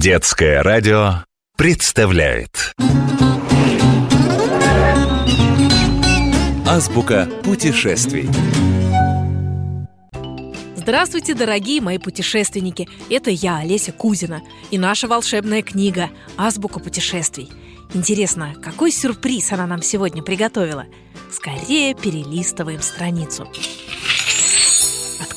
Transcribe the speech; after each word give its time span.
Детское 0.00 0.62
радио 0.62 1.24
представляет 1.56 2.72
Азбука 6.64 7.28
путешествий 7.42 8.28
Здравствуйте, 10.76 11.34
дорогие 11.34 11.80
мои 11.80 11.98
путешественники! 11.98 12.88
Это 13.10 13.32
я, 13.32 13.56
Олеся 13.56 13.90
Кузина, 13.90 14.42
и 14.70 14.78
наша 14.78 15.08
волшебная 15.08 15.62
книга 15.62 16.10
«Азбука 16.36 16.78
путешествий». 16.78 17.50
Интересно, 17.92 18.54
какой 18.62 18.92
сюрприз 18.92 19.50
она 19.50 19.66
нам 19.66 19.82
сегодня 19.82 20.22
приготовила? 20.22 20.86
Скорее 21.32 21.96
перелистываем 21.96 22.82
страницу. 22.82 23.48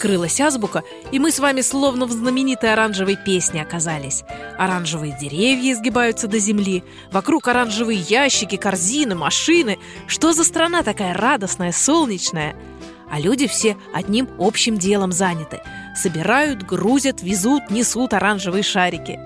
Открылась 0.02 0.42
азбука, 0.42 0.84
и 1.12 1.20
мы 1.20 1.32
с 1.32 1.38
вами 1.38 1.62
словно 1.62 2.08
в 2.08 2.12
знаменитой 2.12 2.74
оранжевой 2.74 3.16
песне 3.16 3.62
оказались. 3.62 4.24
Оранжевые 4.58 5.16
деревья 5.16 5.74
изгибаются 5.74 6.28
до 6.28 6.40
земли, 6.40 6.84
вокруг 7.12 7.48
оранжевые 7.48 8.00
ящики, 8.00 8.56
корзины, 8.56 9.14
машины. 9.14 9.78
Что 10.08 10.34
за 10.34 10.44
страна 10.44 10.82
такая 10.82 11.14
радостная, 11.14 11.72
солнечная? 11.72 12.56
А 13.12 13.20
люди 13.20 13.46
все 13.46 13.78
одним 13.94 14.28
общим 14.40 14.80
делом 14.80 15.12
заняты. 15.12 15.62
Собирают, 15.96 16.64
грузят, 16.64 17.22
везут, 17.22 17.70
несут 17.70 18.14
оранжевые 18.14 18.64
шарики. 18.64 19.20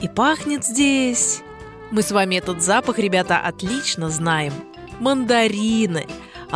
И 0.00 0.08
пахнет 0.08 0.64
здесь... 0.64 1.42
Мы 1.90 2.00
с 2.00 2.10
вами 2.10 2.36
этот 2.36 2.62
запах, 2.62 2.98
ребята, 2.98 3.36
отлично 3.40 4.08
знаем. 4.08 4.54
Мандарины. 5.00 6.06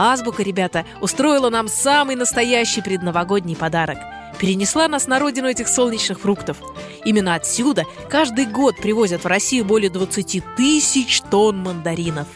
Азбука, 0.01 0.45
ребята, 0.45 0.87
устроила 1.01 1.51
нам 1.51 1.67
самый 1.67 2.15
настоящий 2.15 2.83
предновогодний 2.83 3.57
подарок. 3.57 3.99
Перенесла 4.39 4.87
нас 4.87 5.09
на 5.09 5.19
родину 5.19 5.49
этих 5.49 5.67
солнечных 5.67 6.21
фруктов. 6.21 6.59
Именно 7.05 7.35
отсюда 7.35 7.85
каждый 8.09 8.47
год 8.47 8.77
привозят 8.77 9.25
в 9.25 9.27
Россию 9.27 9.65
более 9.65 9.91
20 9.91 10.45
тысяч 10.57 11.21
тонн 11.23 11.59
мандаринов. 11.59 12.29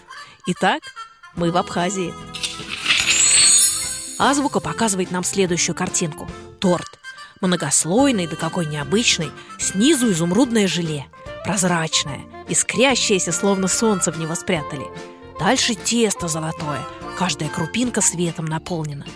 Итак, 0.47 0.83
мы 1.37 1.53
в 1.53 1.57
Абхазии. 1.57 2.13
Азбука 4.19 4.59
показывает 4.59 5.13
нам 5.13 5.23
следующую 5.23 5.77
картинку. 5.77 6.27
Торт. 6.59 6.99
Многослойный, 7.41 8.27
да 8.27 8.35
какой 8.35 8.67
необычный. 8.67 9.31
Снизу 9.61 10.11
изумрудное 10.11 10.67
желе. 10.67 11.07
Прозрачное, 11.45 12.23
искрящееся, 12.49 13.31
словно 13.31 13.69
солнце 13.69 14.11
в 14.11 14.19
него 14.19 14.35
спрятали. 14.35 14.87
Дальше 15.39 15.77
тесто 15.77 16.27
золотое. 16.27 16.85
Каждая 17.23 17.49
крупинка 17.49 18.01
светом 18.01 18.47
наполнена. 18.47 19.07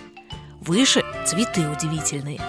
Выше 0.60 1.04
цветы 1.26 1.68
удивительные. 1.68 2.40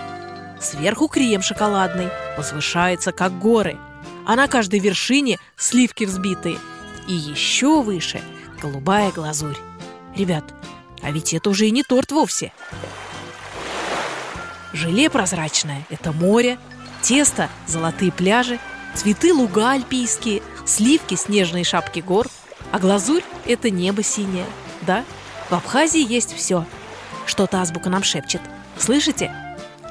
Сверху 0.61 1.07
крем 1.07 1.41
шоколадный, 1.41 2.09
возвышается, 2.37 3.11
как 3.11 3.39
горы. 3.39 3.75
А 4.27 4.35
на 4.35 4.47
каждой 4.47 4.79
вершине 4.79 5.39
сливки 5.55 6.03
взбитые. 6.03 6.59
И 7.07 7.13
еще 7.13 7.81
выше 7.81 8.21
голубая 8.61 9.11
глазурь. 9.11 9.57
Ребят, 10.15 10.43
а 11.01 11.09
ведь 11.09 11.33
это 11.33 11.49
уже 11.49 11.65
и 11.65 11.71
не 11.71 11.81
торт 11.81 12.11
вовсе. 12.11 12.53
Желе 14.73 15.09
прозрачное– 15.09 15.87
это 15.89 16.11
море, 16.11 16.59
тесто– 17.01 17.49
золотые 17.65 18.11
пляжи, 18.11 18.59
цветы– 18.93 19.33
луга 19.33 19.71
альпийские, 19.71 20.43
сливки– 20.67 21.15
снежные 21.15 21.63
шапки 21.63 22.01
гор, 22.01 22.27
а 22.71 22.77
глазурь– 22.77 23.23
это 23.47 23.71
небо 23.71 24.03
синее. 24.03 24.45
Да, 24.83 25.03
в 25.49 25.53
Абхазии 25.53 26.05
есть 26.05 26.33
все. 26.33 26.65
Что-то 27.25 27.61
азбука 27.61 27.89
нам 27.89 28.03
шепчет. 28.03 28.41
Слышите? 28.77 29.31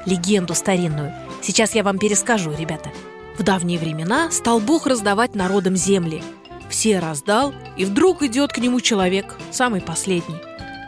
Легенду 0.05 0.53
старинную. 0.53 1.13
Сейчас 1.41 1.75
я 1.75 1.83
вам 1.83 1.97
перескажу, 1.97 2.53
ребята. 2.57 2.91
В 3.37 3.43
давние 3.43 3.79
времена 3.79 4.31
стал 4.31 4.59
Бог 4.59 4.87
раздавать 4.87 5.35
народам 5.35 5.75
земли. 5.75 6.23
Все 6.69 6.99
раздал, 6.99 7.53
и 7.75 7.85
вдруг 7.85 8.23
идет 8.23 8.51
к 8.51 8.57
нему 8.57 8.81
человек, 8.81 9.37
самый 9.51 9.81
последний. 9.81 10.37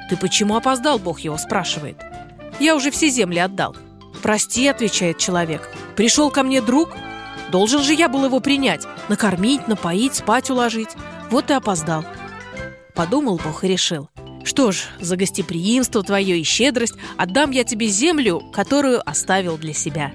«Ты 0.09 0.17
почему 0.17 0.55
опоздал?»– 0.55 0.97
Бог 0.99 1.19
его 1.19 1.37
спрашивает. 1.37 1.97
«Я 2.59 2.75
уже 2.75 2.89
все 2.91 3.09
земли 3.09 3.39
отдал». 3.39 3.75
«Прости»,– 4.23 4.67
отвечает 4.67 5.19
человек. 5.19 5.71
«Пришел 5.95 6.31
ко 6.31 6.43
мне 6.43 6.61
друг? 6.61 6.89
Должен 7.51 7.81
же 7.83 7.93
я 7.93 8.09
был 8.09 8.25
его 8.25 8.39
принять, 8.39 8.85
накормить, 9.07 9.67
напоить, 9.67 10.15
спать 10.15 10.49
уложить. 10.49 10.89
Вот 11.29 11.49
и 11.51 11.53
опоздал». 11.53 12.03
Подумал 12.95 13.39
Бог 13.43 13.63
и 13.63 13.67
решил. 13.67 14.09
«Что 14.49 14.71
ж, 14.71 14.85
за 14.99 15.15
гостеприимство 15.15 16.01
твое 16.01 16.39
и 16.39 16.43
щедрость 16.43 16.95
отдам 17.17 17.51
я 17.51 17.63
тебе 17.63 17.85
землю, 17.85 18.41
которую 18.51 19.07
оставил 19.07 19.59
для 19.59 19.75
себя». 19.75 20.11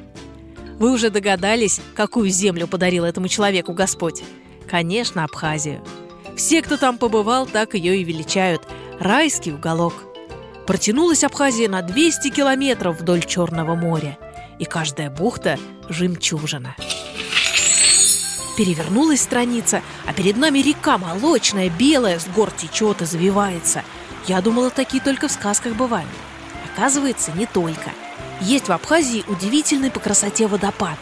Вы 0.81 0.91
уже 0.91 1.11
догадались, 1.11 1.81
какую 1.95 2.31
землю 2.31 2.67
подарил 2.67 3.05
этому 3.05 3.29
человеку 3.29 3.75
Господь? 3.75 4.25
Конечно, 4.69 5.23
Абхазию. 5.23 5.85
Все, 6.37 6.63
кто 6.63 6.77
там 6.77 6.99
побывал, 6.99 7.47
так 7.47 7.75
ее 7.75 7.99
и 7.99 8.03
величают– 8.03 8.63
райский 8.99 9.53
уголок. 9.53 9.95
Протянулась 10.67 11.23
Абхазия 11.23 11.69
на 11.69 11.83
200 11.83 12.31
километров 12.31 13.01
вдоль 13.01 13.25
Черного 13.25 13.77
моря, 13.77 14.19
и 14.59 14.65
каждая 14.65 15.11
бухта– 15.11 15.61
жемчужина. 15.89 16.75
Перевернулась 18.57 19.23
страница, 19.23 19.81
а 20.07 20.13
перед 20.13 20.37
нами 20.37 20.59
река 20.59 20.99
молочная, 20.99 21.71
белая, 21.71 22.19
с 22.19 22.27
гор 22.27 22.51
течет 22.51 23.01
и 23.01 23.05
завивается. 23.05 23.85
Я 24.27 24.41
думала, 24.41 24.71
такие 24.71 25.03
только 25.03 25.29
в 25.29 25.33
сказках 25.33 25.75
бывают. 25.75 26.09
Оказывается, 26.73 27.33
не 27.33 27.47
только. 27.47 27.91
Есть 28.41 28.69
в 28.69 28.73
Абхазии 28.73 29.25
удивительный 29.29 29.91
по 29.91 30.01
красоте 30.01 30.47
водопад. 30.47 30.99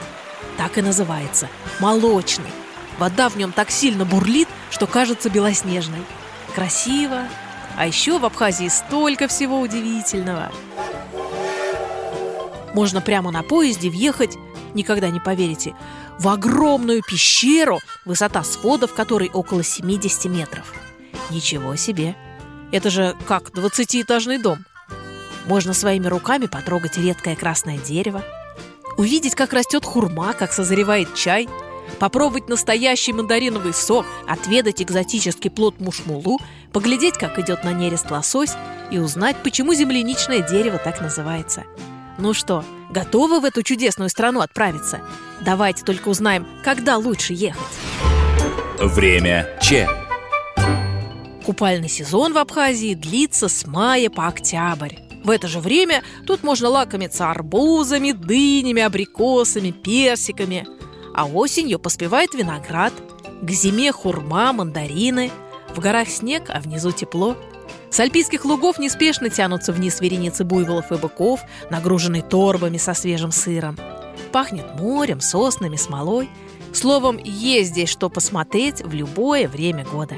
Так 0.56 0.77
и 0.78 0.83
называется– 0.83 1.49
молочный. 1.81 2.50
Вода 2.99 3.28
в 3.28 3.37
нем 3.37 3.53
так 3.53 3.71
сильно 3.71 4.05
бурлит, 4.05 4.49
что 4.71 4.87
кажется 4.87 5.31
белоснежной. 5.31 6.03
Красиво, 6.55 7.22
а 7.77 7.87
еще 7.87 8.19
в 8.19 8.25
Абхазии 8.25 8.69
столько 8.69 9.28
всего 9.28 9.61
удивительного. 9.61 10.53
Можно 12.75 13.00
прямо 13.00 13.31
на 13.31 13.43
поезде 13.43 13.88
въехать, 13.88 14.37
никогда 14.75 15.09
не 15.11 15.21
поверите, 15.21 15.75
в 16.19 16.28
огромную 16.28 17.03
пещеру, 17.03 17.81
высота 18.05 18.43
сводов 18.44 18.94
которой 18.94 19.31
около 19.32 19.62
70 19.62 20.27
метров. 20.27 20.72
Ничего 21.31 21.77
себе! 21.77 22.15
Это 22.72 22.91
же 22.91 23.16
как 23.28 23.50
20-этажный 23.50 24.43
дом. 24.43 24.65
Можно 25.47 25.75
своими 25.75 26.09
руками 26.09 26.47
потрогать 26.47 26.99
редкое 26.99 27.37
красное 27.37 27.78
дерево, 27.78 28.25
увидеть, 28.97 29.34
как 29.34 29.53
растет 29.53 29.84
хурма, 29.84 30.33
как 30.33 30.53
созревает 30.53 31.15
чай– 31.15 31.49
попробовать 31.99 32.49
настоящий 32.49 33.12
мандариновый 33.12 33.72
сок, 33.72 34.06
отведать 34.27 34.82
экзотический 34.82 35.50
плод 35.50 35.81
мушмулу, 35.81 36.41
поглядеть, 36.72 37.15
как 37.15 37.38
идет 37.38 37.65
на 37.65 37.72
нерест 37.72 38.11
лосось 38.11 38.55
и 38.91 38.99
узнать, 38.99 39.37
почему 39.43 39.75
земляничное 39.75 40.41
дерево 40.41 40.78
так 40.78 41.00
называется. 41.00 41.65
Ну 42.19 42.34
что, 42.34 42.65
готовы 42.91 43.41
в 43.41 43.44
эту 43.44 43.62
чудесную 43.62 44.11
страну 44.11 44.41
отправиться? 44.41 45.00
Давайте 45.41 45.84
только 45.84 46.09
узнаем, 46.09 46.47
когда 46.62 46.97
лучше 46.97 47.32
ехать. 47.32 47.61
Время 48.78 49.49
Че. 49.62 49.88
Купальный 51.44 51.88
сезон 51.88 52.32
в 52.32 52.38
Абхазии 52.38 52.94
длится 52.94 53.48
с 53.48 53.66
мая 53.66 54.10
по 54.10 54.28
октябрь. 54.28 54.97
В 55.25 55.30
это 55.30 55.48
же 55.48 55.60
время 55.60 56.03
тут 56.26 56.42
можно 56.42 56.69
лакомиться 56.69 57.30
арбузами, 57.30 58.12
дынями, 58.12 58.82
абрикосами, 58.82 59.70
персиками– 59.70 60.66
а 61.14 61.26
осенью 61.26 61.78
поспевает 61.78 62.34
виноград, 62.34 62.92
к 63.42 63.50
зиме 63.50 63.92
хурма, 63.92 64.52
мандарины, 64.52 65.31
в 65.75 65.81
горах 65.81 66.08
снег, 66.08 66.44
а 66.48 66.60
внизу 66.60 66.92
тепло. 66.92 67.36
С 67.91 68.00
альпийских 68.00 68.44
лугов 68.44 68.78
неспешно 68.78 69.28
тянутся 69.28 69.72
вниз 69.72 70.00
вереницы 70.00 70.44
буйволов 70.44 70.91
и 70.92 70.97
быков, 70.97 71.41
нагруженные 71.70 72.22
торбами 72.22 72.78
со 72.78 72.94
свежим 72.94 73.32
сыром. 73.32 73.76
Пахнет 74.32 74.75
морем, 74.78 75.20
соснами, 75.20 75.76
смолой. 75.76 76.31
Словом, 76.72 77.19
есть 77.22 77.70
здесь 77.70 77.90
что 77.90 78.08
посмотреть 78.08 78.82
в 78.82 78.94
любое 78.94 79.46
время 79.46 79.84
года. 79.84 80.17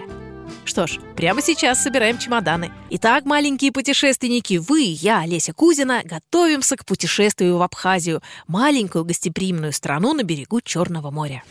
Что 0.65 0.87
ж, 0.87 0.99
прямо 1.17 1.43
сейчас 1.43 1.83
собираем 1.83 2.19
чемоданы. 2.19 2.73
Итак, 2.91 3.25
маленькие 3.27 3.71
путешественники, 3.71 4.57
вы 4.57 4.85
и 4.85 4.91
я, 4.91 5.21
Олеся 5.21 5.53
Кузина, 5.53 6.03
готовимся 6.05 6.77
к 6.77 6.87
путешествию 6.87 7.59
в 7.59 7.63
Абхазию, 7.63 8.23
маленькую 8.47 9.05
гостеприимную 9.05 9.73
страну 9.73 10.15
на 10.15 10.23
берегу 10.23 10.61
Черного 10.61 11.11
моря. 11.11 11.43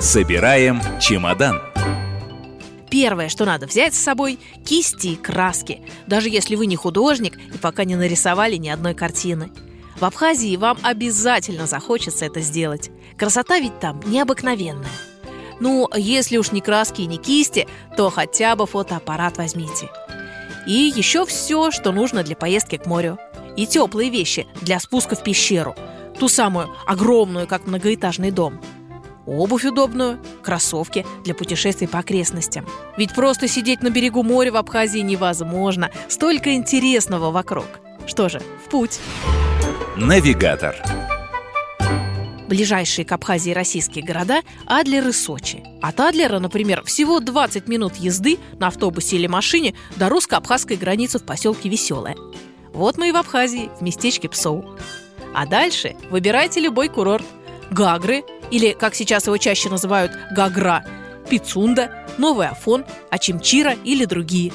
Собираем 0.00 0.80
чемодан. 1.00 1.60
Первое, 2.90 3.28
что 3.28 3.44
надо 3.44 3.66
взять 3.66 3.94
с 3.94 3.98
собой– 3.98 4.38
кисти 4.64 5.08
и 5.08 5.16
краски, 5.16 5.82
даже 6.06 6.30
если 6.30 6.54
вы 6.54 6.66
не 6.66 6.76
художник 6.76 7.36
и 7.36 7.58
пока 7.58 7.84
не 7.84 7.96
нарисовали 7.96 8.56
ни 8.56 8.68
одной 8.68 8.94
картины. 8.94 9.50
В 9.98 10.04
Абхазии 10.04 10.56
вам 10.56 10.78
обязательно 10.82 11.66
захочется 11.66 12.24
это 12.24 12.40
сделать. 12.40 12.90
Красота 13.18 13.58
ведь 13.58 13.80
там 13.80 14.00
необыкновенная. 14.06 14.88
Ну, 15.60 15.88
если 15.94 16.36
уж 16.36 16.52
не 16.52 16.60
краски 16.60 17.02
и 17.02 17.06
не 17.06 17.16
кисти, 17.18 17.66
то 17.96 18.10
хотя 18.10 18.56
бы 18.56 18.66
фотоаппарат 18.66 19.38
возьмите. 19.38 19.90
И 20.66 20.92
еще 20.94 21.24
все, 21.24 21.70
что 21.70 21.92
нужно 21.92 22.22
для 22.22 22.36
поездки 22.36 22.76
к 22.76 22.86
морю. 22.86 23.18
И 23.56 23.66
теплые 23.66 24.10
вещи 24.10 24.46
для 24.60 24.78
спуска 24.78 25.16
в 25.16 25.22
пещеру. 25.22 25.74
Ту 26.18 26.28
самую 26.28 26.68
огромную, 26.86 27.46
как 27.46 27.66
многоэтажный 27.66 28.30
дом. 28.30 28.60
обувь 29.26 29.64
удобную, 29.64 30.18
кроссовки 30.42 31.04
для 31.22 31.34
путешествий 31.34 31.86
по 31.86 31.98
окрестностям. 31.98 32.66
Ведь 32.96 33.14
просто 33.14 33.46
сидеть 33.46 33.82
на 33.82 33.90
берегу 33.90 34.22
моря 34.22 34.52
в 34.52 34.56
Абхазии 34.56 35.00
невозможно. 35.00 35.90
Столько 36.08 36.54
интересного 36.54 37.30
вокруг. 37.30 37.66
Что 38.06 38.28
же, 38.28 38.40
в 38.64 38.70
путь. 38.70 39.00
Навигатор. 39.96 40.76
Ближайшие 42.48 43.04
к 43.04 43.12
Абхазии 43.12 43.50
российские 43.50 44.02
города– 44.02 44.40
Адлер 44.66 45.06
и 45.06 45.12
Сочи. 45.12 45.62
От 45.82 46.00
Адлера, 46.00 46.38
например, 46.38 46.82
всего 46.82 47.20
20 47.20 47.68
минут 47.68 47.96
езды 47.96 48.38
на 48.58 48.68
автобусе 48.68 49.16
или 49.16 49.26
машине 49.26 49.74
до 49.96 50.08
русско-абхазской 50.08 50.76
границы 50.76 51.18
в 51.18 51.24
поселке 51.24 51.68
Веселое. 51.68 52.16
Вот 52.72 52.96
мы 52.96 53.10
и 53.10 53.12
в 53.12 53.16
Абхазии, 53.16 53.70
в 53.78 53.82
местечке 53.82 54.30
Псоу. 54.30 54.64
А 55.34 55.46
дальше 55.46 55.94
выбирайте 56.10 56.60
любой 56.60 56.88
курорт. 56.88 57.24
Гагры, 57.70 58.24
или, 58.50 58.72
как 58.72 58.94
сейчас 58.94 59.26
его 59.26 59.36
чаще 59.36 59.68
называют, 59.68 60.12
Гагра, 60.30 60.86
Пицунда, 61.28 62.06
Новый 62.16 62.48
Афон, 62.48 62.86
Ачимчира 63.10 63.72
или 63.84 64.06
другие. 64.06 64.54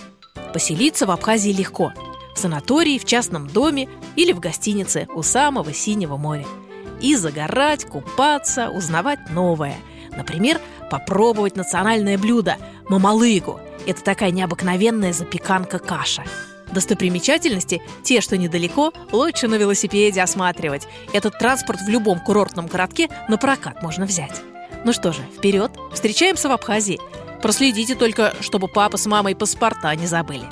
Поселиться 0.52 1.06
в 1.06 1.12
Абхазии 1.12 1.52
легко. 1.52 1.94
В 2.34 2.40
санатории, 2.40 2.98
в 2.98 3.06
частном 3.06 3.48
доме 3.48 3.88
или 4.16 4.32
в 4.32 4.40
гостинице 4.40 5.08
у 5.14 5.22
самого 5.22 5.72
Синего 5.74 6.18
моря– 6.18 6.48
и 7.04 7.16
загорать, 7.16 7.86
купаться, 7.86 8.70
узнавать 8.70 9.30
новое. 9.30 9.76
Например, 10.16 10.60
попробовать 10.90 11.56
национальное 11.56 12.18
блюдо– 12.18 12.58
мамалыгу. 12.90 13.60
Это 13.86 14.02
такая 14.04 14.32
необыкновенная 14.32 15.12
запеканка-каша. 15.12 16.24
Достопримечательности, 16.72 17.84
те, 18.04 18.22
что 18.22 18.38
недалеко, 18.38 18.94
лучше 19.12 19.48
на 19.48 19.56
велосипеде 19.56 20.22
осматривать. 20.22 20.88
Этот 21.12 21.38
транспорт 21.38 21.82
в 21.82 21.90
любом 21.90 22.20
курортном 22.20 22.68
городке 22.68 23.10
на 23.28 23.38
прокат 23.38 23.84
можно 23.84 24.06
взять. 24.06 24.42
Ну 24.86 24.94
что 24.94 25.12
же, 25.12 25.22
вперед, 25.38 25.72
встречаемся 25.94 26.50
в 26.50 26.54
Абхазии. 26.54 27.00
Проследите 27.42 27.96
только, 27.96 28.34
чтобы 28.40 28.70
папа 28.70 28.98
с 28.98 29.06
мамой 29.06 29.36
паспорта 29.36 29.94
не 29.96 30.08
забыли. 30.08 30.46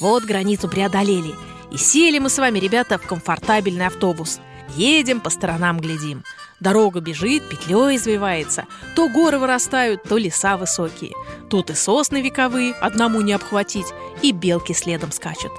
Вот 0.00 0.24
границу 0.24 0.68
преодолели. 0.68 1.34
И 1.70 1.76
сели 1.76 2.18
мы 2.18 2.30
с 2.30 2.38
вами, 2.38 2.58
ребята, 2.58 2.98
в 2.98 3.02
комфортабельный 3.02 3.86
автобус– 3.86 4.40
Едем, 4.76 5.20
по 5.20 5.30
сторонам 5.30 5.80
глядим. 5.80 6.24
Дорога 6.60 7.00
бежит, 7.00 7.48
петлей 7.48 7.96
извивается. 7.96 8.66
То 8.94 9.08
горы 9.08 9.38
вырастают, 9.38 10.04
то 10.04 10.16
леса 10.16 10.56
высокие. 10.56 11.12
Тут 11.50 11.70
и 11.70 11.74
сосны 11.74 12.22
вековые, 12.22 12.72
одному 12.74 13.20
не 13.20 13.32
обхватить, 13.32 13.86
и 14.22 14.32
белки 14.32 14.72
следом 14.72 15.10
скачут. 15.10 15.50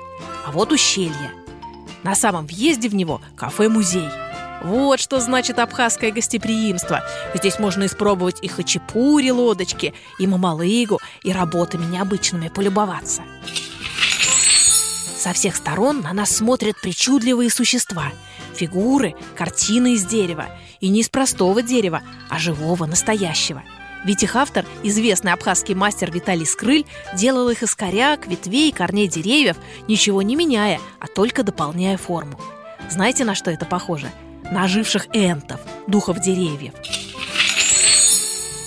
А 0.46 0.52
вот 0.52 0.72
ущелье. 0.72 1.32
На 2.04 2.16
самом 2.16 2.48
въезде 2.48 2.88
в 2.88 2.96
него 2.96 3.22
кафе-музей. 3.36 4.08
Вот 4.64 5.02
что 5.02 5.20
значит 5.20 5.60
абхазское 5.60 6.12
гостеприимство. 6.12 7.04
Здесь 7.34 7.60
можно 7.60 7.86
испробовать 7.86 8.42
и 8.42 8.48
хачапури 8.48 9.30
лодочки, 9.30 9.94
и 10.20 10.26
мамалыгу, 10.26 11.02
и 11.22 11.34
работами 11.34 11.86
необычными 11.86 12.48
полюбоваться. 12.48 13.24
Со 15.18 15.34
всех 15.34 15.58
сторон 15.58 16.02
на 16.02 16.14
нас 16.14 16.36
смотрят 16.36 16.80
причудливые 16.82 17.50
существа– 17.50 18.12
Фигуры, 18.54 19.16
картины 19.36 19.94
из 19.94 20.06
дерева. 20.06 20.48
И 20.80 20.90
не 20.90 21.02
из 21.02 21.10
простого 21.10 21.62
дерева, 21.62 22.02
а 22.30 22.40
живого, 22.40 22.86
настоящего. 22.86 23.64
Ведь 24.06 24.22
их 24.22 24.36
автор, 24.36 24.66
известный 24.84 25.32
абхазский 25.32 25.76
мастер 25.76 26.12
Виталий 26.12 26.46
Скрыль, 26.46 26.86
делал 27.16 27.50
их 27.50 27.64
из 27.64 27.74
коряк, 27.74 28.28
ветвей, 28.28 28.72
корней 28.72 29.08
деревьев, 29.08 29.58
ничего 29.88 30.22
не 30.22 30.36
меняя, 30.36 30.80
а 31.00 31.08
только 31.08 31.44
дополняя 31.44 31.98
форму. 31.98 32.38
Знаете, 32.90 33.24
на 33.24 33.34
что 33.34 33.50
это 33.50 33.66
похоже? 33.66 34.12
На 34.52 34.66
оживших 34.66 35.08
энтов, 35.14 35.62
духов 35.88 36.20
деревьев. 36.20 36.74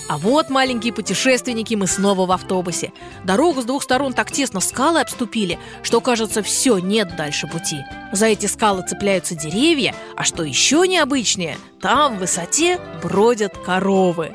А 0.07 0.17
вот, 0.17 0.49
маленькие 0.49 0.93
путешественники, 0.93 1.75
мы 1.75 1.85
снова 1.85 2.25
в 2.25 2.31
автобусе. 2.31 2.93
Дорогу 3.25 3.61
с 3.61 3.65
двух 3.65 3.83
сторон 3.83 4.13
так 4.13 4.31
тесно 4.31 4.61
скалы 4.61 5.01
обступили, 5.01 5.59
что, 5.83 5.99
кажется, 5.99 6.41
все, 6.41 6.77
нет 6.77 7.17
дальше 7.17 7.45
пути. 7.47 7.79
За 8.13 8.27
эти 8.27 8.45
скалы 8.45 8.85
цепляются 8.87 9.35
деревья, 9.35 9.93
а 10.15 10.23
что 10.23 10.43
еще 10.43 10.87
необычнее, 10.87 11.57
там 11.81 12.15
в 12.15 12.19
высоте 12.19 12.79
бродят 13.03 13.57
коровы. 13.57 14.33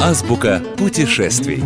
Азбука 0.00 0.62
путешествий. 0.78 1.62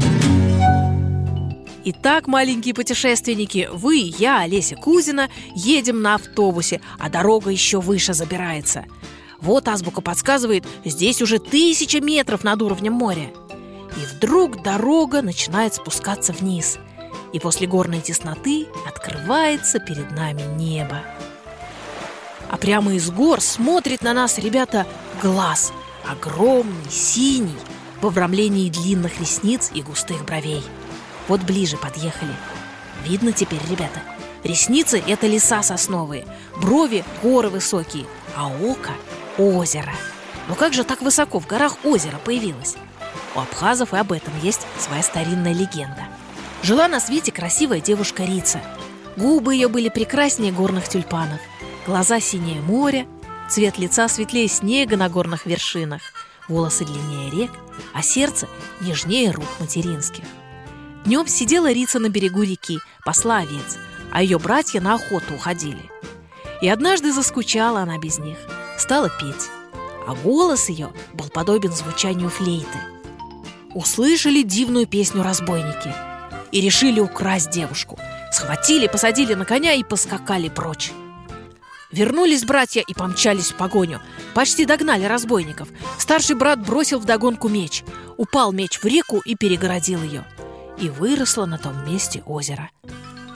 Итак, 1.85 2.27
маленькие 2.27 2.75
путешественники, 2.75 3.69
вы, 3.73 4.13
я, 4.19 4.41
Олеся 4.41 4.75
Кузина, 4.75 5.31
едем 5.55 6.03
на 6.03 6.17
автобусе, 6.17 6.81
а 6.99 7.09
дорога 7.09 7.51
еще 7.51 7.81
выше 7.81 8.15
забирается– 8.15 8.85
вот 9.41 9.69
азбука 9.69 10.01
подсказывает, 10.01 10.65
здесь 10.85 11.21
уже 11.23 11.39
тысяча 11.39 12.01
метров 12.01 12.45
над 12.45 12.63
уровнем 12.63 12.95
моря. 12.95 13.31
И 13.97 14.15
вдруг 14.15 14.63
дорога 14.63 15.23
начинает 15.23 15.75
спускаться 15.75 16.33
вниз. 16.33 16.79
И 17.33 17.41
после 17.41 17.67
горной 17.67 18.01
тесноты 18.01 18.67
открывается 18.87 19.79
перед 19.79 20.11
нами 20.13 20.43
небо. 20.57 21.03
А 22.51 22.57
прямо 22.57 22.95
из 22.95 23.11
гор 23.11 23.41
смотрит 23.41 24.03
на 24.03 24.15
нас, 24.15 24.39
ребята, 24.39 24.87
глаз. 25.23 25.73
Огромный, 26.09 26.91
синий, 26.91 27.57
в 28.01 28.07
обрамлении 28.07 28.71
длинных 28.71 29.21
ресниц 29.21 29.71
и 29.75 29.83
густых 29.83 30.25
бровей. 30.25 30.63
Вот 31.29 31.41
ближе 31.43 31.77
подъехали. 31.77 32.35
Видно 33.05 33.33
теперь, 33.33 33.61
ребята? 33.69 34.01
Ресницы– 34.45 35.03
это 35.07 35.27
леса 35.27 35.65
сосновые, 35.65 36.25
брови– 36.61 37.05
горы 37.23 37.49
высокие, 37.49 38.07
а 38.37 38.47
око 38.47 38.93
озеро. 39.39 39.93
Но 40.49 40.55
как 40.55 40.73
же 40.73 40.85
так 40.85 41.03
высоко 41.03 41.41
в 41.41 41.47
горах 41.47 41.85
озеро 41.85 42.19
появилось? 42.19 42.77
У 43.35 43.41
абхазов 43.41 43.93
и 43.93 43.97
об 43.97 44.13
этом 44.13 44.33
есть 44.43 44.67
своя 44.79 45.03
старинная 45.03 45.53
легенда. 45.53 46.05
Жила 46.63 46.89
на 46.89 47.01
свете 47.01 47.33
красивая 47.33 47.81
девушка 47.81 48.25
Рица. 48.25 48.61
Губы 49.17 49.55
ее 49.55 49.69
были 49.69 49.89
прекраснее 49.89 50.53
горных 50.53 50.89
тюльпанов, 50.89 51.41
глаза 51.87 52.21
синее 52.21 52.61
море, 52.61 53.07
цвет 53.49 53.79
лица 53.79 54.09
светлее 54.09 54.49
снега 54.49 54.97
на 54.97 55.09
горных 55.09 55.47
вершинах, 55.47 56.03
волосы 56.49 56.85
длиннее 56.85 57.31
рек, 57.31 57.51
а 57.93 58.03
сердце 58.03 58.49
нежнее 58.81 59.31
рук 59.31 59.47
материнских. 59.59 60.25
Днем 61.05 61.27
сидела 61.29 61.71
Рица 61.71 61.99
на 61.99 62.09
берегу 62.09 62.43
реки, 62.43 62.79
посла 63.05 63.39
овец, 63.39 63.79
а 64.13 64.23
ее 64.23 64.39
братья 64.39 64.81
на 64.81 64.95
охоту 64.95 65.35
уходили. 65.35 65.91
И 66.61 66.69
однажды 66.69 67.13
заскучала 67.13 67.81
она 67.81 67.99
без 67.99 68.19
них– 68.19 68.39
стала 68.79 69.09
петь, 69.09 69.51
а 70.07 70.15
голос 70.15 70.69
ее 70.69 70.93
был 71.15 71.29
подобен 71.29 71.73
звучанию 71.73 72.31
флейты. 72.31 72.79
Услышали 73.75 74.43
дивную 74.43 74.87
песню 74.87 75.23
разбойники 75.23 75.95
и 76.53 76.61
решили 76.61 77.01
украсть 77.01 77.51
девушку. 77.51 77.99
Схватили, 78.33 78.87
посадили 78.87 79.35
на 79.35 79.45
коня 79.45 79.75
и 79.75 79.83
поскакали 79.83 80.49
прочь. 80.49 80.93
Вернулись 81.93 82.45
братья 82.45 82.83
и 82.87 82.95
помчались 82.95 83.53
в 83.53 83.57
погоню. 83.57 84.01
Почти 84.35 84.65
догнали 84.65 85.05
разбойников. 85.05 85.69
Старший 85.99 86.37
брат 86.37 86.61
бросил 86.61 86.99
вдогонку 86.99 87.49
меч. 87.49 87.85
Упал 88.17 88.53
меч 88.53 88.79
в 88.79 88.85
реку 88.85 89.21
и 89.25 89.35
перегородил 89.35 90.03
ее. 90.03 90.25
И 90.79 90.91
выросло 90.91 91.47
на 91.47 91.59
том 91.59 91.87
месте 91.91 92.23
озеро. 92.27 92.71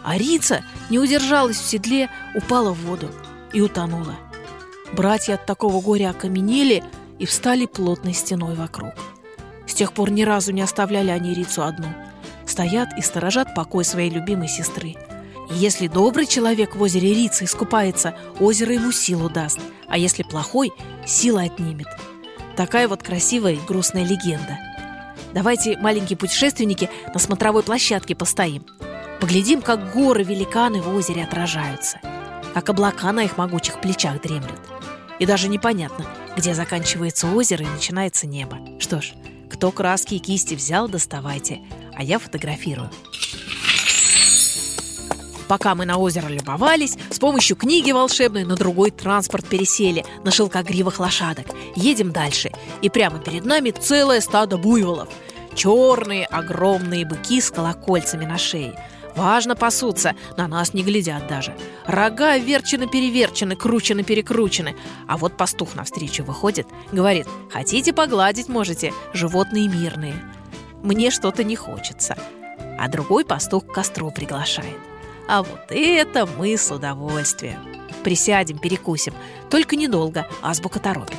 А 0.05 0.17
Рица 0.19 0.65
не 0.91 0.99
удержалась 0.99 1.59
в 1.59 1.67
седле, 1.67 2.11
упала 2.35 2.73
в 2.73 2.85
воду 2.85 3.11
и 3.53 3.61
утонула. 3.61 4.17
Братья 4.93 5.35
от 5.35 5.47
такого 5.47 5.81
горя 5.81 6.11
окаменели 6.11 6.83
и 7.19 7.27
встали 7.27 7.67
плотной 7.67 8.13
стеной 8.13 8.55
вокруг. 8.55 8.95
С 9.67 9.75
тех 9.75 9.93
пор 9.93 10.11
ни 10.11 10.23
разу 10.23 10.53
не 10.53 10.63
оставляли 10.63 11.11
они 11.11 11.33
Рицу 11.33 11.63
одну. 11.63 11.89
Стоят 12.45 12.89
и 12.99 13.03
сторожат 13.03 13.55
покой 13.55 13.85
своей 13.85 14.11
любимой 14.11 14.49
сестры. 14.49 14.97
И 15.51 15.55
если 15.55 15.87
добрый 15.87 16.27
человек 16.27 16.75
в 16.75 16.83
озере 16.83 17.15
Рица 17.15 17.45
искупается, 17.45 18.17
озеро 18.41 18.75
ему 18.75 18.91
силу 18.91 19.31
даст, 19.31 19.61
а 19.89 19.97
если 19.97 20.25
плохой, 20.25 20.73
сила 21.07 21.43
отнимет. 21.43 21.89
Такая 22.57 22.89
вот 22.89 23.03
красивая 23.03 23.53
и 23.53 23.67
грустная 23.67 24.05
легенда. 24.05 24.59
Давайте, 25.33 25.77
маленькие 25.77 26.17
путешественники, 26.17 26.91
на 27.15 27.21
смотровой 27.21 27.63
площадке 27.63 28.17
постоим. 28.17 28.65
Поглядим, 29.21 29.63
как 29.63 29.93
горы-великаны 29.93 30.83
в 30.83 30.95
озере 30.95 31.23
отражаются, 31.23 32.01
как 32.55 32.69
облака 32.69 33.13
на 33.13 33.25
их 33.25 33.37
могучих 33.39 33.81
плечах 33.81 34.21
дремлют. 34.23 34.61
И 35.19 35.27
даже 35.27 35.49
непонятно, 35.49 36.07
где 36.37 36.55
заканчивается 36.55 37.27
озеро 37.27 37.65
и 37.65 37.69
начинается 37.69 38.27
небо. 38.27 38.59
Что 38.79 39.01
ж, 39.01 39.13
кто 39.51 39.71
краски 39.71 40.15
и 40.15 40.19
кисти 40.19 40.55
взял, 40.55 40.89
доставайте, 40.89 41.61
а 41.95 42.03
я 42.03 42.19
фотографирую. 42.19 42.91
Пока 45.51 45.75
мы 45.75 45.85
на 45.85 45.99
озеро 45.99 46.29
любовались, 46.29 46.97
с 47.11 47.19
помощью 47.19 47.57
книги 47.57 47.91
волшебной 47.91 48.45
на 48.45 48.55
другой 48.55 48.93
транспорт 48.93 49.45
пересели, 49.49 50.05
на 50.25 50.31
шелкогривых 50.31 51.01
лошадок. 51.01 51.47
Едем 51.75 52.13
дальше, 52.13 52.53
и 52.83 52.89
прямо 52.89 53.19
перед 53.19 53.45
нами 53.45 53.73
целое 53.73 54.21
стадо 54.21 54.59
буйволов. 54.59 55.09
Черные 55.57 56.25
огромные 56.27 57.05
быки 57.05 57.41
с 57.41 57.51
колокольцами 57.51 58.25
на 58.25 58.39
шее. 58.39 58.81
Важно 59.17 59.57
пасутся, 59.57 60.15
на 60.37 60.49
нас 60.49 60.75
не 60.75 60.83
глядят 60.83 61.27
даже. 61.27 61.55
Рога 61.87 62.39
верчены-переверчены, 62.39 63.57
кручены-перекручены. 63.57 64.77
А 65.07 65.17
вот 65.17 65.37
пастух 65.37 65.75
навстречу 65.75 66.25
выходит, 66.25 66.67
говорит, 66.93 67.27
хотите 67.51 67.93
погладить 67.93 68.49
можете, 68.49 68.93
животные 69.13 69.69
мирные. 69.69 70.15
Мне 70.83 71.11
что-то 71.11 71.45
не 71.45 71.57
хочется. 71.57 72.17
А 72.79 72.89
другой 72.89 73.25
пастух 73.25 73.67
к 73.67 73.73
костру 73.73 74.11
приглашает. 74.11 74.79
А 75.29 75.43
вот 75.43 75.71
это 75.71 76.27
мы 76.27 76.57
с 76.57 76.71
удовольствием. 76.71 77.61
Присядем, 78.03 78.59
перекусим. 78.59 79.13
Только 79.51 79.77
недолго, 79.77 80.27
азбука 80.43 80.81
торопит. 80.81 81.19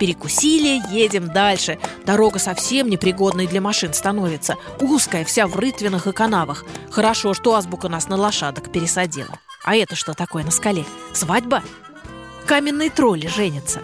Перекусили, 0.00 0.80
едем 0.90 1.28
дальше. 1.28 1.78
Дорога 2.06 2.38
совсем 2.38 2.88
непригодной 2.88 3.46
для 3.46 3.60
машин 3.60 3.92
становится. 3.92 4.56
Узкая, 4.80 5.26
вся 5.26 5.46
в 5.46 5.54
рытвинах 5.56 6.06
и 6.06 6.12
канавах. 6.12 6.64
Хорошо, 6.90 7.34
что 7.34 7.54
азбука 7.54 7.90
нас 7.90 8.08
на 8.08 8.16
лошадок 8.16 8.72
пересадила. 8.72 9.38
А 9.62 9.76
это 9.76 9.96
что 9.96 10.14
такое 10.14 10.42
на 10.42 10.50
скале? 10.50 10.86
Свадьба? 11.12 11.62
Каменные 12.46 12.88
тролли 12.88 13.26
женятся. 13.26 13.82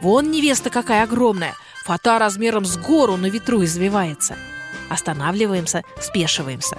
Вон 0.00 0.30
невеста 0.30 0.70
какая 0.70 1.02
огромная. 1.02 1.56
Фата 1.84 2.20
размером 2.20 2.64
с 2.64 2.76
гору 2.76 3.16
на 3.16 3.26
ветру 3.26 3.64
извивается. 3.64 4.36
Останавливаемся, 4.88 5.82
спешиваемся. 6.00 6.78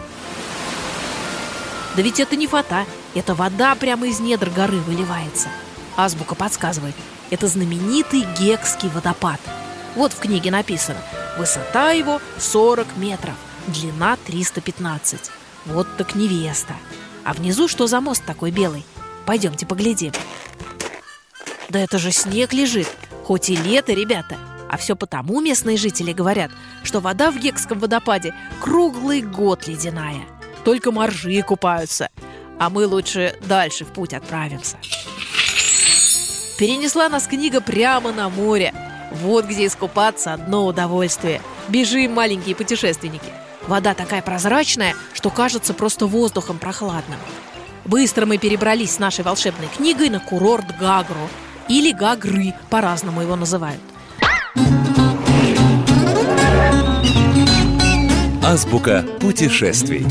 Да 1.97 2.01
ведь 2.01 2.21
это 2.21 2.37
не 2.37 2.47
фата, 2.47 2.85
это 3.15 3.35
вода 3.35 3.75
прямо 3.75 4.07
из 4.07 4.21
недр 4.21 4.49
горы 4.49 4.77
выливается. 4.77 5.49
Азбука 5.97 6.35
подсказывает– 6.35 6.95
это 7.29 7.47
знаменитый 7.47 8.25
Гекский 8.39 8.89
водопад. 8.89 9.39
Вот 9.95 10.13
в 10.13 10.19
книге 10.19 10.51
написано 10.51 10.99
Высота 11.37 11.91
его 11.91 12.19
40 12.39 12.97
метров, 12.97 13.35
длина 13.67 14.17
315. 14.25 15.31
Вот 15.65 15.87
так 15.95 16.15
невеста. 16.15 16.73
А 17.23 17.33
внизу 17.33 17.67
что 17.67 17.85
за 17.85 18.01
мост 18.01 18.23
такой 18.25 18.49
белый? 18.49 18.83
Пойдемте 19.25 19.67
поглядим. 19.67 20.13
Да 21.69 21.79
это 21.79 21.99
же 21.99 22.11
снег 22.11 22.53
лежит, 22.53 22.87
хоть 23.23 23.49
и 23.49 23.55
лето, 23.55 23.93
ребята. 23.93 24.37
А 24.69 24.77
все 24.77 24.95
потому 24.95 25.39
местные 25.41 25.77
жители 25.77 26.11
говорят, 26.11 26.49
что 26.83 27.01
вода 27.01 27.29
в 27.29 27.37
Гекском 27.37 27.79
водопаде 27.79 28.33
круглый 28.59 29.21
год 29.21 29.67
ледяная. 29.67 30.25
Только 30.63 30.91
моржи 30.91 31.41
купаются. 31.43 32.09
А 32.59 32.69
мы 32.69 32.87
лучше 32.87 33.37
дальше 33.41 33.85
в 33.85 33.89
путь 33.89 34.13
отправимся. 34.13 34.77
Перенесла 36.57 37.07
нас 37.07 37.27
книга 37.27 37.61
прямо 37.61 38.11
на 38.11 38.29
море. 38.29 38.73
Вот 39.11 39.45
где 39.45 39.67
искупаться 39.67 40.33
одно 40.33 40.65
удовольствие. 40.65 41.41
Бежим, 41.67 42.13
маленькие 42.13 42.55
путешественники. 42.55 43.31
Вода 43.67 43.93
такая 43.93 44.23
прозрачная, 44.23 44.95
что 45.13 45.29
кажется 45.29 45.73
просто 45.73 46.07
воздухом 46.07 46.57
прохладным. 46.57 47.19
Быстро 47.85 48.25
мы 48.25 48.37
перебрались 48.37 48.95
с 48.95 48.99
нашей 48.99 49.23
волшебной 49.23 49.67
книгой 49.67 50.09
на 50.09 50.19
курорт 50.19 50.65
Гагру. 50.79 51.29
Или 51.67 51.91
Гагры, 51.91 52.53
по-разному 52.69 53.21
его 53.21 53.35
называют. 53.35 53.81
Азбука 58.43 59.05
путешествий. 59.19 60.05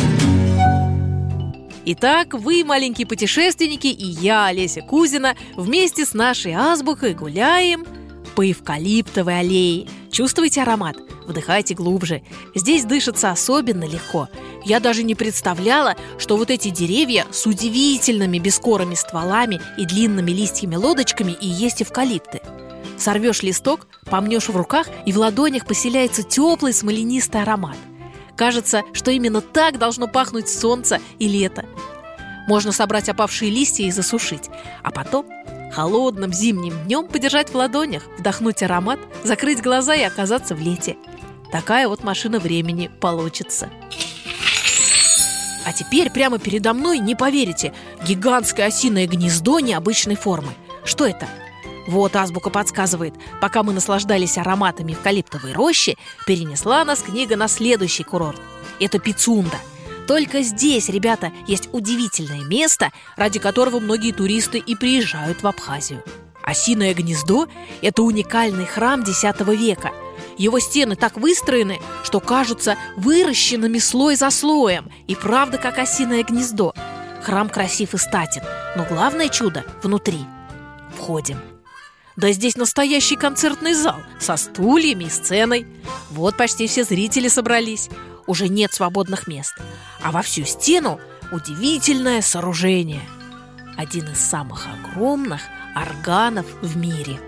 Итак, 1.89 2.35
вы, 2.35 2.65
маленькие 2.65 3.07
путешественники, 3.07 3.87
и 3.87 4.05
я, 4.05 4.47
Олеся 4.47 4.81
Кузина, 4.81 5.37
вместе 5.55 6.05
с 6.05 6.15
нашей 6.15 6.53
азбукой 6.53 7.15
гуляем 7.15 7.87
по 8.35 8.51
эвкалиптовой 8.51 9.39
аллее. 9.39 9.87
Чувствуете 10.11 10.63
аромат? 10.63 10.97
Вдыхайте 11.29 11.75
глубже. 11.75 12.23
Здесь 12.57 12.85
дышится 12.85 13.31
особенно 13.31 13.85
легко. 13.85 14.29
Я 14.65 14.81
даже 14.81 15.05
не 15.05 15.15
представляла, 15.15 15.95
что 16.19 16.37
вот 16.37 16.51
эти 16.51 16.71
деревья 16.71 17.25
с 17.31 17.47
удивительными 17.47 18.41
бескорыми 18.41 18.97
стволами 18.97 19.61
и 19.79 19.87
длинными 19.87 20.33
листьями-лодочками 20.33 21.37
и 21.41 21.47
есть 21.47 21.83
эвкалипты. 21.83 22.41
Сорвешь 22.99 23.45
листок, 23.45 23.87
помнешь 24.07 24.49
в 24.49 24.57
руках, 24.57 24.89
и 25.05 25.13
в 25.13 25.19
ладонях 25.19 25.67
поселяется 25.67 26.25
теплый 26.25 26.73
смоленистый 26.73 27.43
аромат– 27.43 27.77
Кажется, 28.37 28.83
что 28.93 29.11
именно 29.11 29.41
так 29.41 29.79
должно 29.79 30.09
пахнуть 30.09 30.49
солнце 30.49 31.01
и 31.19 31.27
лето. 31.27 31.65
Можно 32.47 32.71
собрать 32.71 33.09
опавшие 33.09 33.51
листья 33.51 33.85
и 33.85 33.91
засушить, 33.91 34.51
а 34.83 34.91
потом 34.91 35.27
холодным 35.73 36.33
зимним 36.33 36.75
днем 36.85 37.09
подержать 37.09 37.51
в 37.51 37.55
ладонях, 37.57 38.05
вдохнуть 38.19 38.63
аромат, 38.63 39.01
закрыть 39.25 39.63
глаза 39.63 39.95
и 39.95 40.03
оказаться 40.03 40.55
в 40.55 40.61
лете. 40.61 40.97
Такая 41.51 41.89
вот 41.89 42.05
машина 42.05 42.39
времени 42.39 42.91
получится. 43.01 43.71
А 45.65 45.73
теперь 45.73 46.11
прямо 46.11 46.39
передо 46.39 46.73
мной, 46.75 46.99
не 46.99 47.17
поверите, 47.17 47.73
гигантское 48.07 48.67
осиное 48.67 49.09
гнездо 49.09 49.59
необычной 49.59 50.15
формы. 50.15 50.53
Что 50.85 51.07
это? 51.07 51.27
Вот 51.87 52.17
азбука 52.17 52.51
подсказывает, 52.51 53.15
пока 53.41 53.63
мы 53.63 53.73
наслаждались 53.73 54.39
ароматами 54.39 54.93
эвкалиптовой 54.93 55.53
рощи, 55.53 55.97
перенесла 56.27 56.85
нас 56.85 57.01
книга 57.03 57.37
на 57.37 57.49
следующий 57.49 58.03
курорт. 58.03 58.41
Это 58.81 58.99
Пицунда. 58.99 59.57
Только 60.07 60.43
здесь, 60.43 60.89
ребята, 60.89 61.33
есть 61.47 61.69
удивительное 61.73 62.45
место, 62.45 62.93
ради 63.17 63.39
которого 63.39 63.81
многие 63.81 64.13
туристы 64.13 64.59
и 64.59 64.75
приезжают 64.77 65.43
в 65.43 65.47
Абхазию. 65.47 66.03
Осиное 66.43 66.95
гнездо– 66.95 67.49
это 67.83 68.03
уникальный 68.03 68.67
храм 68.67 69.01
X 69.01 69.23
века. 69.23 69.91
Его 70.39 70.61
стены 70.61 70.95
так 70.95 71.17
выстроены, 71.17 71.81
что 72.05 72.21
кажутся 72.21 72.77
выращенными 72.97 73.79
слой 73.79 74.15
за 74.15 74.31
слоем, 74.31 74.91
и 75.09 75.17
правда 75.17 75.59
как 75.59 75.79
осиное 75.79 76.23
гнездо. 76.23 76.73
Храм 77.23 77.49
красив 77.49 77.95
и 77.95 77.99
статен, 77.99 78.43
но 78.77 78.85
главное 78.85 79.29
чудо 79.29 79.65
внутри. 79.83 80.21
Входим. 80.97 81.39
Да 82.17 82.33
здесь 82.33 82.57
настоящий 82.57 83.17
концертный 83.17 83.75
зал 83.75 83.97
со 84.19 84.37
стульями 84.37 85.05
и 85.05 85.11
сценой. 85.11 85.67
Вот 86.11 86.37
почти 86.37 86.67
все 86.67 86.83
зрители 86.85 87.29
собрались. 87.29 87.91
Уже 88.27 88.49
нет 88.49 88.73
свободных 88.73 89.27
мест. 89.27 89.55
А 90.03 90.11
во 90.13 90.23
всю 90.23 90.45
стену 90.45 90.99
удивительное 91.31 92.23
сооружение. 92.23 93.03
Один 93.77 94.09
из 94.09 94.19
самых 94.19 94.67
огромных 94.67 95.43
органов 95.77 96.47
в 96.63 96.77
мире. 96.79 97.21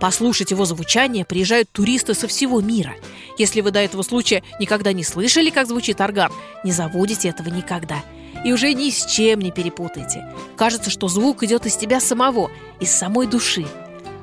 Послушать 0.00 0.52
его 0.52 0.64
звучание 0.64 1.24
приезжают 1.24 1.68
туристы 1.72 2.14
со 2.14 2.28
всего 2.28 2.60
мира. 2.60 2.94
Если 3.38 3.60
вы 3.62 3.72
до 3.72 3.80
этого 3.80 4.02
случая 4.02 4.44
никогда 4.60 4.92
не 4.92 5.02
слышали, 5.02 5.50
как 5.50 5.66
звучит 5.66 6.00
орган, 6.00 6.30
не 6.62 6.70
забудете 6.70 7.28
этого 7.30 7.48
никогда. 7.48 8.04
И 8.44 8.52
уже 8.52 8.72
ни 8.74 8.90
с 8.90 9.06
чем 9.06 9.40
не 9.40 9.50
перепутайте. 9.50 10.24
Кажется, 10.56 10.90
что 10.90 11.08
звук 11.08 11.42
идет 11.42 11.66
из 11.66 11.76
тебя 11.76 11.98
самого, 11.98 12.50
из 12.78 12.92
самой 12.92 13.26
души– 13.26 13.66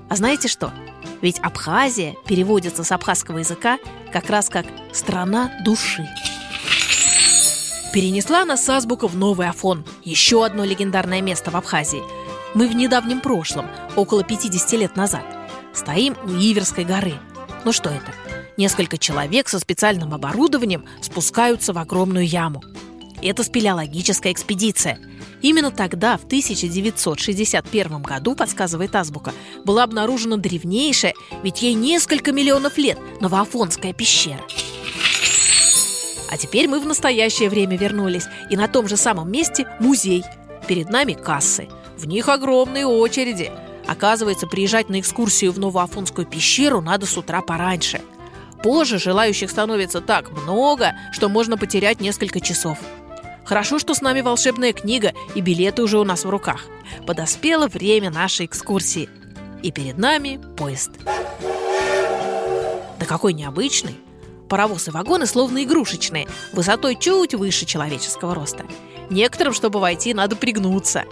а 0.10 0.16
знаете 0.16 0.48
что? 0.48 0.72
Ведь 1.22 1.40
Абхазия 1.40 2.16
переводится 2.28 2.84
с 2.84 2.92
абхазского 2.92 3.40
языка 3.40 3.80
как 4.12 4.30
раз 4.30 4.50
как 4.50 4.66
«страна 4.92 5.52
души». 5.64 6.08
Перенесла 7.94 8.44
нас 8.44 8.68
азбука 8.68 9.08
в 9.08 9.16
Новый 9.16 9.48
Афон, 9.48 9.86
еще 10.04 10.44
одно 10.44 10.66
легендарное 10.66 11.22
место 11.22 11.52
в 11.52 11.56
Абхазии. 11.56 12.02
Мы 12.56 12.68
в 12.68 12.76
недавнем 12.76 13.22
прошлом, 13.22 13.68
около 13.96 14.24
50 14.24 14.72
лет 14.74 14.96
назад. 14.96 15.24
Стоим 15.74 16.18
у 16.24 16.30
Иверской 16.30 16.86
горы. 16.86 17.14
Ну 17.64 17.72
что 17.72 17.90
это? 17.90 18.12
Несколько 18.58 18.98
человек 18.98 19.48
со 19.48 19.60
специальным 19.60 20.14
оборудованием 20.14 20.86
спускаются 21.02 21.72
в 21.72 21.78
огромную 21.78 22.28
яму. 22.28 22.64
Это 23.24 23.44
спелеологическая 23.44 24.32
экспедиция– 24.32 25.00
Именно 25.44 25.72
тогда, 25.72 26.18
в 26.18 26.24
1961 26.24 28.02
году, 28.02 28.34
подсказывает 28.34 28.96
азбука, 28.96 29.34
была 29.66 29.84
обнаружена 29.84 30.38
древнейшая, 30.38 31.14
ведь 31.44 31.62
ей 31.62 31.74
несколько 31.74 32.32
миллионов 32.32 32.78
лет, 32.78 32.98
Новоафонская 33.20 33.92
пещера. 33.92 34.40
А 36.32 36.38
теперь 36.38 36.70
мы 36.70 36.80
в 36.80 36.86
настоящее 36.88 37.50
время 37.50 37.78
вернулись, 37.78 38.26
и 38.50 38.56
на 38.56 38.70
том 38.70 38.88
же 38.88 38.96
самом 38.96 39.30
месте 39.32 39.68
музей. 39.82 40.24
Перед 40.66 40.90
нами 40.90 41.12
кассы. 41.12 41.68
В 41.98 42.08
них 42.08 42.30
огромные 42.30 42.88
очереди. 42.88 43.52
Оказывается, 43.86 44.48
приезжать 44.48 44.88
на 44.88 45.02
экскурсию 45.02 45.52
в 45.52 45.60
Новоафонскую 45.60 46.26
пещеру 46.26 46.80
надо 46.80 47.06
с 47.06 47.18
утра 47.18 47.42
пораньше. 47.42 48.02
Позже 48.64 48.98
желающих 48.98 49.52
становится 49.52 50.00
так 50.00 50.32
много, 50.32 50.94
что 51.12 51.28
можно 51.28 51.58
потерять 51.58 52.00
несколько 52.00 52.40
часов. 52.40 52.78
Хорошо, 53.54 53.78
что 53.78 53.94
с 53.94 54.02
нами 54.02 54.22
волшебная 54.22 54.74
книга 54.74 55.14
и 55.36 55.42
билеты 55.42 55.84
уже 55.84 56.00
у 56.00 56.04
нас 56.04 56.26
в 56.26 56.30
руках. 56.32 56.66
Подоспело 57.06 57.68
время 57.68 58.10
нашей 58.10 58.48
экскурсии. 58.48 59.08
И 59.62 59.72
перед 59.72 60.00
нами 60.00 60.42
поезд. 60.58 60.90
Да 63.00 63.06
какой 63.08 63.34
необычный! 63.34 63.96
Паровоз 64.50 64.88
и 64.88 64.92
вагоны 64.92 65.28
словно 65.28 65.64
игрушечные, 65.64 66.28
высотой 66.52 66.96
чуть 66.96 67.36
выше 67.36 67.68
человеческого 67.68 68.34
роста. 68.34 68.66
Некоторым, 69.12 69.54
чтобы 69.54 69.80
войти, 69.80 70.16
надо 70.16 70.36
пригнуться. 70.36 71.04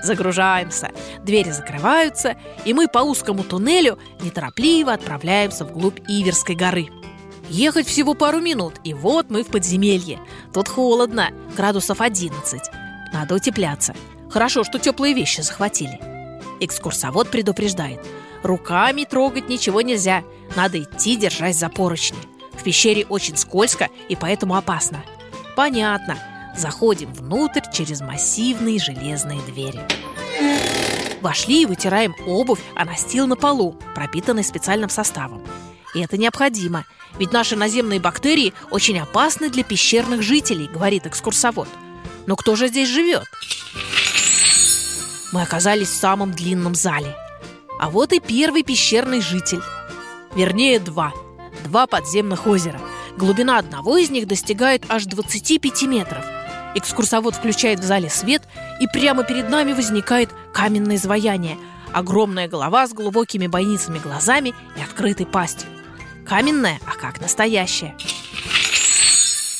Загружаемся, 0.00 0.92
двери 1.24 1.50
закрываются, 1.50 2.36
и 2.64 2.72
мы 2.72 2.86
по 2.86 3.00
узкому 3.00 3.42
туннелю 3.42 3.98
неторопливо 4.20 4.92
отправляемся 4.92 5.64
вглубь 5.64 5.98
Иверской 6.06 6.54
горы– 6.54 6.88
Ехать 7.50 7.86
всего 7.86 8.14
пару 8.14 8.40
минут, 8.40 8.74
и 8.84 8.94
вот 8.94 9.30
мы 9.30 9.44
в 9.44 9.48
подземелье. 9.48 10.20
Тут 10.52 10.68
холодно, 10.68 11.30
градусов 11.56 12.00
11. 12.00 12.60
Надо 13.12 13.34
утепляться. 13.34 13.94
Хорошо, 14.30 14.64
что 14.64 14.78
теплые 14.78 15.14
вещи 15.14 15.42
захватили. 15.42 16.00
Экскурсовод 16.60 17.30
предупреждает. 17.30 18.00
Руками 18.42 19.04
трогать 19.04 19.48
ничего 19.48 19.80
нельзя. 19.80 20.24
Надо 20.56 20.82
идти, 20.82 21.16
держась 21.16 21.56
за 21.56 21.68
поручни. 21.68 22.18
В 22.52 22.62
пещере 22.62 23.06
очень 23.08 23.36
скользко 23.36 23.88
и 24.08 24.16
поэтому 24.16 24.56
опасно. 24.56 25.04
Понятно. 25.56 26.18
Заходим 26.56 27.12
внутрь 27.12 27.62
через 27.72 28.00
массивные 28.00 28.78
железные 28.78 29.40
двери. 29.42 29.80
Вошли 31.20 31.62
и 31.62 31.66
вытираем 31.66 32.14
обувь, 32.26 32.60
а 32.74 32.84
настил 32.84 33.26
на 33.26 33.36
полу, 33.36 33.76
пропитанный 33.94 34.44
специальным 34.44 34.90
составом. 34.90 35.42
И 35.94 36.00
это 36.00 36.16
необходимо, 36.16 36.84
ведь 37.18 37.32
наши 37.32 37.56
наземные 37.56 38.00
бактерии 38.00 38.52
очень 38.70 38.98
опасны 38.98 39.48
для 39.48 39.62
пещерных 39.62 40.22
жителей, 40.22 40.66
говорит 40.66 41.06
экскурсовод. 41.06 41.68
Но 42.26 42.36
кто 42.36 42.56
же 42.56 42.68
здесь 42.68 42.88
живет? 42.88 43.24
Мы 45.32 45.42
оказались 45.42 45.88
в 45.88 45.96
самом 45.96 46.32
длинном 46.32 46.74
зале. 46.74 47.14
А 47.80 47.90
вот 47.90 48.12
и 48.12 48.20
первый 48.20 48.62
пещерный 48.62 49.20
житель. 49.20 49.62
Вернее, 50.34 50.80
два. 50.80 51.12
Два 51.64 51.86
подземных 51.86 52.46
озера. 52.46 52.80
Глубина 53.16 53.58
одного 53.58 53.96
из 53.96 54.10
них 54.10 54.26
достигает 54.26 54.84
аж 54.88 55.04
25 55.04 55.82
метров. 55.82 56.24
Экскурсовод 56.74 57.36
включает 57.36 57.78
в 57.78 57.84
зале 57.84 58.10
свет, 58.10 58.42
и 58.80 58.86
прямо 58.88 59.22
перед 59.22 59.48
нами 59.48 59.72
возникает 59.72 60.30
каменное 60.52 60.96
изваяние. 60.96 61.56
Огромная 61.92 62.48
голова 62.48 62.86
с 62.86 62.92
глубокими 62.92 63.46
бойницами 63.46 64.00
глазами 64.00 64.54
и 64.76 64.82
открытой 64.82 65.26
пастью. 65.26 65.68
Каменная, 66.26 66.80
а 66.86 66.96
как 66.98 67.20
настоящая. 67.20 67.94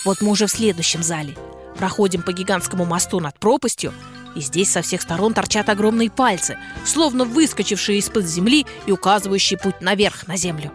Вот 0.05 0.21
мы 0.21 0.31
уже 0.31 0.47
в 0.47 0.51
следующем 0.51 1.03
зале. 1.03 1.37
Проходим 1.77 2.23
по 2.23 2.33
гигантскому 2.33 2.85
мосту 2.85 3.21
над 3.21 3.39
пропастью, 3.39 3.93
и 4.35 4.41
здесь 4.41 4.71
со 4.71 4.83
всех 4.83 5.03
сторон 5.03 5.35
торчат 5.35 5.69
огромные 5.69 6.11
пальцы, 6.11 6.59
словно 6.85 7.25
выскочившие 7.25 7.99
из-под 7.99 8.27
земли 8.27 8.67
и 8.87 8.93
указывающие 8.93 9.59
путь 9.59 9.81
наверх 9.81 10.27
на 10.27 10.37
землю. 10.37 10.73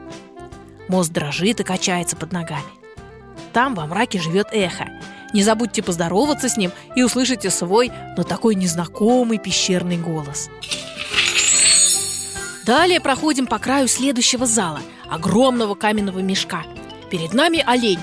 Мост 0.87 1.11
дрожит 1.11 1.59
и 1.59 1.63
качается 1.63 2.15
под 2.15 2.31
ногами. 2.31 2.63
Там 3.53 3.75
во 3.75 3.85
мраке 3.85 4.19
живет 4.19 4.47
эхо. 4.51 4.89
Не 5.33 5.43
забудьте 5.43 5.83
поздороваться 5.83 6.49
с 6.49 6.57
ним 6.57 6.71
и 6.95 7.03
услышите 7.03 7.49
свой, 7.49 7.91
но 8.17 8.23
такой 8.23 8.55
незнакомый 8.55 9.37
пещерный 9.37 9.97
голос. 9.97 10.49
Далее 12.65 12.99
проходим 12.99 13.47
по 13.47 13.57
краю 13.57 13.87
следующего 13.87 14.45
зала, 14.45 14.79
огромного 15.09 15.75
каменного 15.75 16.19
мешка. 16.19 16.63
Перед 17.09 17.33
нами 17.33 17.63
олень. 17.65 17.99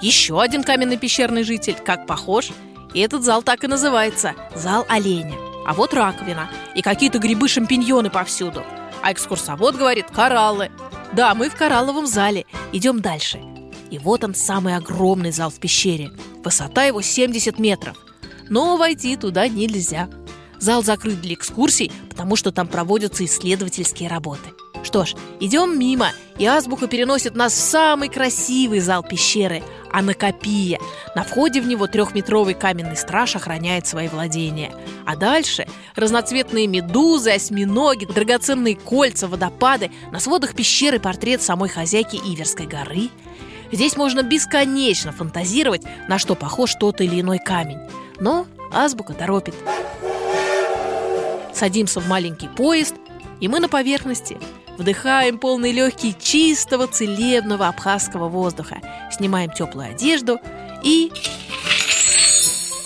Еще 0.00 0.40
один 0.40 0.62
каменный 0.62 0.96
пещерный 0.96 1.42
житель, 1.42 1.74
как 1.74 2.06
похож. 2.06 2.50
И 2.94 3.00
этот 3.00 3.22
зал 3.22 3.42
так 3.42 3.62
и 3.64 3.68
называется– 3.68 4.34
зал 4.54 4.84
оленя. 4.88 5.36
А 5.66 5.74
вот 5.74 5.94
раковина 5.94 6.50
и 6.74 6.82
какие-то 6.82 7.18
грибы-шампиньоны 7.18 8.10
повсюду. 8.10 8.64
А 9.02 9.12
экскурсовод 9.12 9.76
говорит– 9.76 10.06
кораллы. 10.12 10.70
Да, 11.12 11.34
мы 11.34 11.50
в 11.50 11.54
коралловом 11.56 12.06
зале. 12.06 12.46
Идем 12.72 13.00
дальше. 13.00 13.40
И 13.90 13.98
вот 13.98 14.24
он, 14.24 14.34
самый 14.34 14.76
огромный 14.76 15.32
зал 15.32 15.50
в 15.50 15.58
пещере. 15.58 16.12
Высота 16.44 16.84
его 16.84 17.02
70 17.02 17.58
метров. 17.58 17.96
Но 18.48 18.76
войти 18.76 19.16
туда 19.16 19.48
нельзя. 19.48 20.08
Зал 20.58 20.82
закрыт 20.82 21.20
для 21.20 21.34
экскурсий, 21.34 21.90
потому 22.08 22.36
что 22.36 22.52
там 22.52 22.68
проводятся 22.68 23.24
исследовательские 23.24 24.08
работы. 24.08 24.50
Что 24.90 25.04
ж, 25.04 25.14
идем 25.38 25.78
мимо, 25.78 26.10
и 26.36 26.46
азбука 26.46 26.88
переносит 26.88 27.36
нас 27.36 27.52
в 27.52 27.60
самый 27.60 28.08
красивый 28.08 28.80
зал 28.80 29.04
пещеры– 29.04 29.62
Анакопия. 29.92 30.80
На 31.14 31.22
входе 31.22 31.60
в 31.60 31.66
него 31.68 31.86
трехметровый 31.86 32.54
каменный 32.54 32.96
страж 32.96 33.36
охраняет 33.36 33.86
свои 33.86 34.08
владения. 34.08 34.72
А 35.06 35.14
дальше 35.14 35.68
разноцветные 35.94 36.66
медузы, 36.66 37.30
осьминоги, 37.30 38.04
драгоценные 38.04 38.74
кольца, 38.74 39.28
водопады, 39.28 39.92
на 40.10 40.18
сводах 40.18 40.56
пещеры 40.56 40.98
портрет 40.98 41.40
самой 41.40 41.68
хозяйки 41.68 42.16
Иверской 42.16 42.66
горы. 42.66 43.10
Здесь 43.70 43.96
можно 43.96 44.24
бесконечно 44.24 45.12
фантазировать, 45.12 45.82
на 46.08 46.18
что 46.18 46.34
похож 46.34 46.74
тот 46.74 47.00
или 47.00 47.20
иной 47.20 47.38
камень. 47.38 47.78
Но 48.18 48.44
азбука 48.72 49.12
торопит. 49.14 49.54
Садимся 51.54 52.00
в 52.00 52.08
маленький 52.08 52.48
поезд, 52.48 52.96
и 53.40 53.48
мы 53.48 53.58
на 53.58 53.68
поверхности. 53.68 54.38
Вдыхаем 54.80 55.36
полные 55.36 55.72
легкие 55.72 56.14
чистого 56.18 56.86
целебного 56.86 57.68
абхазского 57.68 58.30
воздуха, 58.30 58.80
снимаем 59.12 59.50
теплую 59.50 59.90
одежду 59.90 60.38
и... 60.82 61.12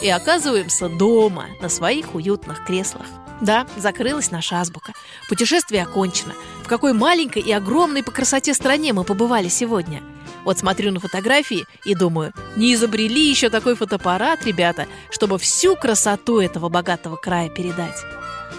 И 0.03 0.09
оказываемся 0.09 0.89
дома, 0.89 1.47
на 1.61 1.69
своих 1.69 2.17
уютных 2.17 2.65
креслах. 2.65 3.07
Да, 3.41 3.69
закрылась 3.77 4.33
наша 4.33 4.61
азбука. 4.61 4.93
Путешествие 5.29 5.85
окончено. 5.85 6.35
В 6.65 6.67
какой 6.67 6.95
маленькой 6.95 7.43
и 7.43 7.53
огромной 7.53 8.03
по 8.03 8.11
красоте 8.11 8.55
стране 8.55 8.93
мы 8.93 9.05
побывали 9.05 9.49
сегодня– 9.49 10.03
вот 10.45 10.59
смотрю 10.59 10.93
на 10.93 11.01
фотографии 11.01 11.65
и 11.87 11.95
думаю, 11.95 12.35
не 12.55 12.75
изобрели 12.75 13.31
еще 13.31 13.49
такой 13.49 13.75
фотоаппарат, 13.75 14.45
ребята, 14.45 14.87
чтобы 15.11 15.39
всю 15.39 15.75
красоту 15.75 16.39
этого 16.39 16.69
богатого 16.69 17.17
края 17.17 17.49
передать. 17.49 17.97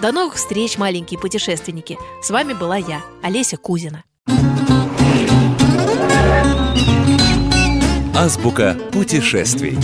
До 0.01 0.11
новых 0.11 0.35
встреч, 0.35 0.77
маленькие 0.77 1.19
путешественники. 1.19 1.97
С 2.21 2.29
вами 2.29 2.53
была 2.53 2.77
я, 2.77 3.01
Олеся 3.23 3.57
Кузина. 3.57 4.03
Азбука 8.15 8.77
путешествий. 8.91 9.77